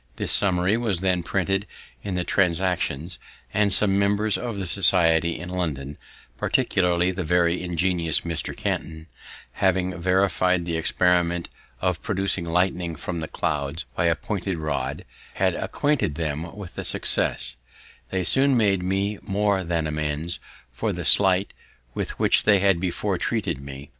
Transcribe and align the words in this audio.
This 0.15 0.31
summary 0.31 0.77
was 0.77 1.01
then 1.01 1.21
printed 1.21 1.67
in 2.01 2.15
their 2.15 2.23
Transactions; 2.23 3.19
and 3.53 3.71
some 3.71 3.99
members 3.99 4.35
of 4.35 4.57
the 4.57 4.65
society 4.65 5.37
in 5.39 5.47
London, 5.49 5.95
particularly 6.37 7.11
the 7.11 7.23
very 7.23 7.61
ingenious 7.61 8.21
Mr. 8.21 8.57
Canton, 8.57 9.05
having 9.51 9.95
verified 10.01 10.65
the 10.65 10.75
experiment 10.75 11.49
of 11.81 12.01
procuring 12.01 12.45
lightning 12.51 12.95
from 12.95 13.19
the 13.19 13.27
clouds 13.27 13.85
by 13.95 14.05
a 14.05 14.15
pointed 14.15 14.63
rod, 14.63 15.05
and 15.35 15.55
acquainting 15.57 16.13
them 16.13 16.51
with 16.57 16.73
the 16.73 16.83
success, 16.83 17.55
they 18.09 18.23
soon 18.23 18.57
made 18.57 18.81
me 18.81 19.19
more 19.21 19.63
than 19.63 19.85
amends 19.85 20.39
for 20.71 20.91
the 20.91 21.05
slight 21.05 21.53
with 21.93 22.17
which 22.17 22.41
they 22.41 22.57
had 22.57 22.79
before 22.79 23.19
treated 23.19 23.61
me. 23.61 23.87